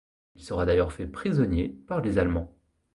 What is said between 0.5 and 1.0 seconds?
d’ailleurs